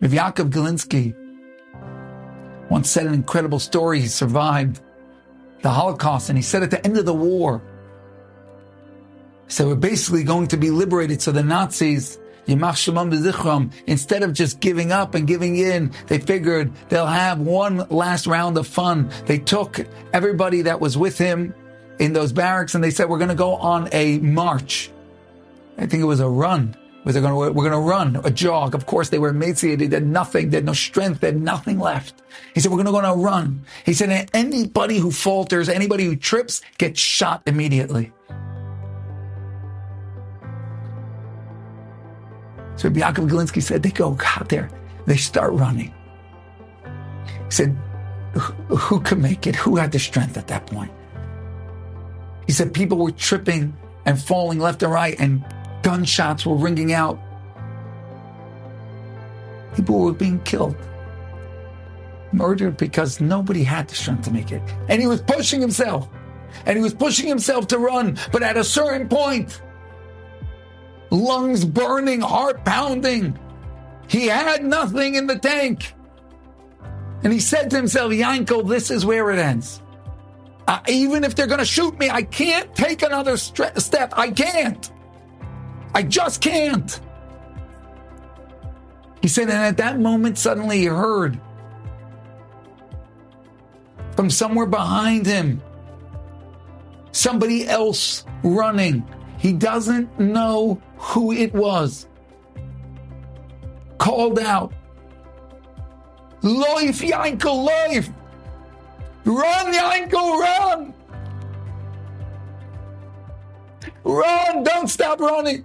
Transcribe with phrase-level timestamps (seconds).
[0.00, 1.14] Rav Yaakov Galinsky
[2.70, 4.00] once said an incredible story.
[4.00, 4.80] He survived
[5.62, 7.60] the Holocaust, and he said at the end of the war,
[9.48, 11.20] so we're basically going to be liberated.
[11.20, 17.40] So the Nazis, instead of just giving up and giving in, they figured they'll have
[17.40, 19.10] one last round of fun.
[19.26, 21.54] They took everybody that was with him
[21.98, 24.90] in those barracks and they said, we're going to go on a march.
[25.76, 26.76] I think it was a run.
[27.04, 28.74] They going to, we're going to run, a jog.
[28.74, 29.90] Of course, they were emaciated.
[29.90, 30.50] They had nothing.
[30.50, 31.20] They had no strength.
[31.20, 32.22] They had nothing left.
[32.54, 33.64] He said, we're going to go on a run.
[33.86, 38.12] He said, anybody who falters, anybody who trips gets shot immediately.
[42.76, 44.70] So Yaakov Galinsky said, they go out there,
[45.06, 45.94] they start running.
[47.46, 47.76] He said,
[48.34, 49.56] who could make it?
[49.56, 50.92] Who had the strength at that point?
[52.46, 55.44] He said people were tripping and falling left and right, and
[55.82, 57.18] gunshots were ringing out.
[59.74, 60.76] People were being killed,
[62.32, 64.62] murdered because nobody had the strength to make it.
[64.88, 66.08] And he was pushing himself,
[66.66, 69.60] and he was pushing himself to run, but at a certain point,
[71.10, 73.38] lungs burning, heart pounding.
[74.08, 75.94] He had nothing in the tank.
[77.22, 79.82] And he said to himself, Yanko, this is where it ends.
[80.66, 84.12] Uh, even if they're going to shoot me, I can't take another st- step.
[84.16, 84.90] I can't.
[85.94, 87.00] I just can't.
[89.20, 91.40] He said, and at that moment, suddenly he heard
[94.16, 95.62] from somewhere behind him
[97.12, 99.04] somebody else running.
[99.38, 102.08] He doesn't know who it was.
[103.98, 104.72] Called out,
[106.42, 108.12] Loif Yankel, Loif!
[109.24, 110.94] Run, Yankel, run!
[114.04, 114.62] Run!
[114.62, 115.64] Don't stop running!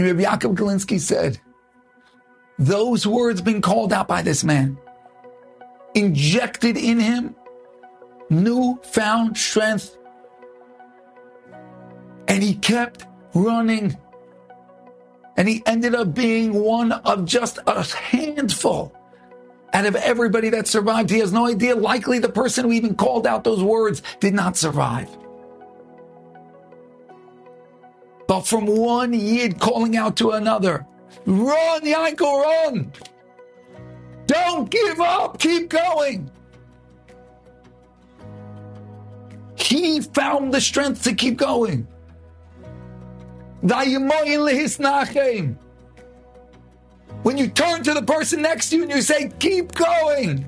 [0.00, 1.38] And Rabbi Yaakov Galinsky said,
[2.58, 4.78] those words being called out by this man
[5.94, 7.36] injected in him
[8.30, 9.94] newfound strength
[12.28, 13.94] and he kept running.
[15.36, 18.96] And he ended up being one of just a handful
[19.74, 21.10] out of everybody that survived.
[21.10, 21.76] He has no idea.
[21.76, 25.10] Likely the person who even called out those words did not survive.
[28.30, 30.86] But from one Yid calling out to another,
[31.26, 32.92] run, Yanko, run!
[34.26, 36.30] Don't give up, keep going.
[39.56, 41.88] He found the strength to keep going.
[43.62, 43.90] When
[47.36, 50.46] you turn to the person next to you and you say, keep going,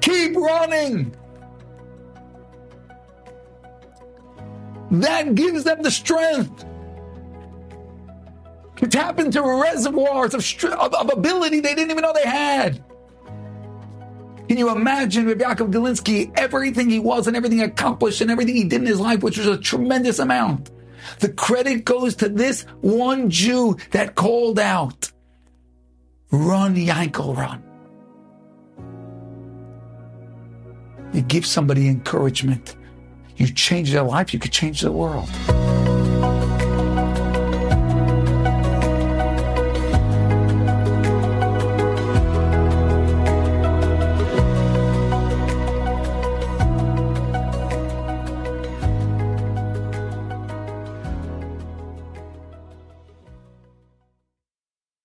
[0.00, 1.16] keep running,
[4.90, 6.64] that gives them the strength
[8.76, 12.82] to tap into reservoirs of, of, of ability they didn't even know they had.
[14.48, 18.56] Can you imagine Rabbi Yaakov Galinsky, everything he was and everything he accomplished and everything
[18.56, 20.70] he did in his life, which was a tremendous amount?
[21.20, 25.12] The credit goes to this one Jew that called out,
[26.32, 27.62] run, Yankel, run.
[31.12, 32.76] You give somebody encouragement.
[33.40, 35.30] You change their life, you could change the world.